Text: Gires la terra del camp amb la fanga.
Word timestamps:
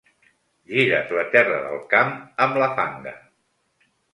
Gires 0.71 1.11
la 1.17 1.25
terra 1.35 1.59
del 1.67 1.83
camp 1.93 2.17
amb 2.47 2.61
la 2.65 2.73
fanga. 2.81 3.17